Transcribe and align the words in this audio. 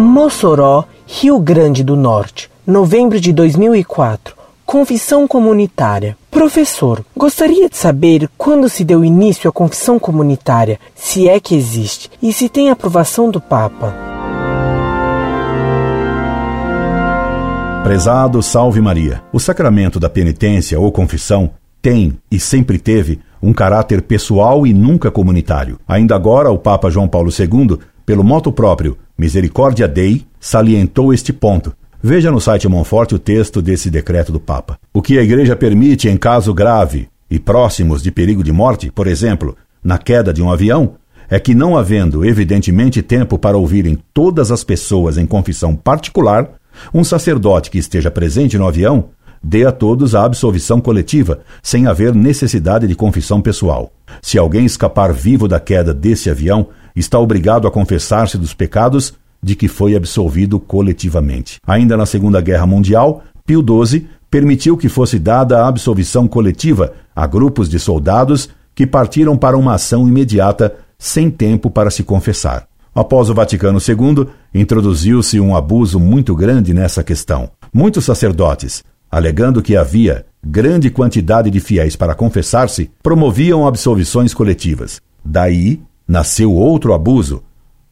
Mossoró, 0.00 0.84
Rio 1.06 1.38
Grande 1.38 1.84
do 1.84 1.94
Norte, 1.94 2.50
novembro 2.66 3.20
de 3.20 3.34
2004. 3.34 4.34
Confissão 4.64 5.28
comunitária. 5.28 6.16
Professor, 6.30 7.04
gostaria 7.14 7.68
de 7.68 7.76
saber 7.76 8.28
quando 8.38 8.68
se 8.68 8.82
deu 8.82 9.04
início 9.04 9.50
à 9.50 9.52
confissão 9.52 9.98
comunitária, 9.98 10.80
se 10.94 11.28
é 11.28 11.38
que 11.38 11.54
existe, 11.54 12.10
e 12.22 12.32
se 12.32 12.48
tem 12.48 12.70
aprovação 12.70 13.30
do 13.30 13.40
Papa. 13.40 13.94
Prezado 17.84 18.42
Salve 18.42 18.80
Maria, 18.80 19.22
o 19.32 19.38
sacramento 19.38 20.00
da 20.00 20.08
penitência 20.08 20.80
ou 20.80 20.90
confissão 20.90 21.50
tem 21.82 22.18
e 22.30 22.40
sempre 22.40 22.78
teve 22.78 23.20
um 23.42 23.52
caráter 23.52 24.02
pessoal 24.02 24.66
e 24.66 24.72
nunca 24.72 25.10
comunitário. 25.10 25.78
Ainda 25.86 26.14
agora, 26.14 26.50
o 26.50 26.58
Papa 26.58 26.90
João 26.90 27.08
Paulo 27.08 27.30
II, 27.30 27.78
pelo 28.10 28.24
moto 28.24 28.50
próprio 28.50 28.98
Misericórdia 29.16 29.86
Dei, 29.86 30.26
salientou 30.40 31.14
este 31.14 31.32
ponto, 31.32 31.72
Veja 32.02 32.28
no 32.28 32.40
site 32.40 32.66
Monforte 32.66 33.14
o 33.14 33.20
texto 33.20 33.62
desse 33.62 33.88
decreto 33.88 34.32
do 34.32 34.40
Papa. 34.40 34.80
O 34.92 35.00
que 35.00 35.16
a 35.16 35.22
Igreja 35.22 35.54
permite 35.54 36.08
em 36.08 36.16
caso 36.16 36.52
grave 36.52 37.08
e 37.30 37.38
próximos 37.38 38.02
de 38.02 38.10
perigo 38.10 38.42
de 38.42 38.50
morte, 38.50 38.90
por 38.90 39.06
exemplo, 39.06 39.56
na 39.84 39.96
queda 39.96 40.32
de 40.32 40.42
um 40.42 40.50
avião, 40.50 40.94
é 41.28 41.38
que, 41.38 41.54
não 41.54 41.78
havendo 41.78 42.24
evidentemente 42.24 43.00
tempo 43.00 43.38
para 43.38 43.56
ouvirem 43.56 43.96
todas 44.12 44.50
as 44.50 44.64
pessoas 44.64 45.16
em 45.16 45.24
confissão 45.24 45.76
particular, 45.76 46.50
um 46.92 47.04
sacerdote 47.04 47.70
que 47.70 47.78
esteja 47.78 48.10
presente 48.10 48.58
no 48.58 48.66
avião 48.66 49.10
dê 49.42 49.64
a 49.64 49.72
todos 49.72 50.14
a 50.14 50.24
absolvição 50.24 50.80
coletiva, 50.80 51.40
sem 51.62 51.86
haver 51.86 52.14
necessidade 52.14 52.86
de 52.86 52.94
confissão 52.94 53.40
pessoal. 53.40 53.92
Se 54.20 54.36
alguém 54.36 54.66
escapar 54.66 55.12
vivo 55.12 55.48
da 55.48 55.58
queda 55.58 55.94
desse 55.94 56.28
avião, 56.28 56.68
está 57.00 57.18
obrigado 57.18 57.66
a 57.66 57.70
confessar-se 57.70 58.38
dos 58.38 58.54
pecados 58.54 59.14
de 59.42 59.56
que 59.56 59.68
foi 59.68 59.96
absolvido 59.96 60.60
coletivamente. 60.60 61.58
Ainda 61.66 61.96
na 61.96 62.06
Segunda 62.06 62.40
Guerra 62.40 62.66
Mundial, 62.66 63.22
Pio 63.44 63.64
XII 63.64 64.06
permitiu 64.30 64.76
que 64.76 64.88
fosse 64.88 65.18
dada 65.18 65.60
a 65.60 65.68
absolvição 65.68 66.28
coletiva 66.28 66.92
a 67.16 67.26
grupos 67.26 67.68
de 67.68 67.78
soldados 67.78 68.48
que 68.74 68.86
partiram 68.86 69.36
para 69.36 69.58
uma 69.58 69.74
ação 69.74 70.06
imediata 70.06 70.76
sem 70.98 71.30
tempo 71.30 71.70
para 71.70 71.90
se 71.90 72.04
confessar. 72.04 72.66
Após 72.94 73.30
o 73.30 73.34
Vaticano 73.34 73.78
II, 73.78 74.26
introduziu-se 74.54 75.40
um 75.40 75.56
abuso 75.56 75.98
muito 75.98 76.34
grande 76.34 76.74
nessa 76.74 77.02
questão. 77.02 77.50
Muitos 77.72 78.04
sacerdotes, 78.04 78.82
alegando 79.10 79.62
que 79.62 79.76
havia 79.76 80.26
grande 80.44 80.90
quantidade 80.90 81.50
de 81.50 81.60
fiéis 81.60 81.96
para 81.96 82.14
confessar-se, 82.14 82.90
promoviam 83.02 83.66
absolvições 83.66 84.34
coletivas. 84.34 85.00
Daí 85.24 85.80
nasceu 86.10 86.52
outro 86.52 86.92
abuso, 86.92 87.40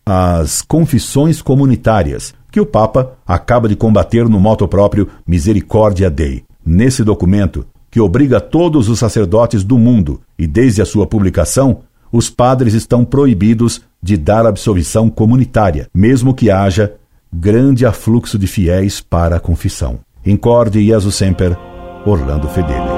as 0.05 0.61
confissões 0.61 1.41
comunitárias, 1.41 2.35
que 2.51 2.61
o 2.61 2.67
Papa 2.67 3.13
acaba 3.25 3.69
de 3.69 3.77
combater 3.77 4.29
no 4.29 4.41
moto 4.41 4.67
próprio 4.67 5.07
Misericórdia 5.25 6.11
Dei. 6.11 6.43
Nesse 6.67 7.05
documento, 7.05 7.65
que 7.89 8.01
obriga 8.01 8.41
todos 8.41 8.89
os 8.89 8.99
sacerdotes 8.99 9.63
do 9.63 9.79
mundo, 9.79 10.21
e 10.37 10.49
desde 10.49 10.83
a 10.83 10.85
sua 10.85 11.07
publicação, 11.07 11.83
os 12.11 12.29
padres 12.29 12.75
estão 12.75 13.05
proibidos 13.05 13.83
de 14.03 14.17
dar 14.17 14.47
absolvição 14.47 15.09
comunitária, 15.09 15.89
mesmo 15.95 16.35
que 16.35 16.51
haja 16.51 16.95
grande 17.33 17.87
afluxo 17.87 18.37
de 18.37 18.49
fiéis 18.49 19.01
para 19.01 19.37
a 19.37 19.41
confissão. 19.41 20.01
Incorde 20.27 20.85
Jesus 20.85 21.15
Semper, 21.15 21.57
Orlando 22.05 22.49
Fedeli. 22.49 22.98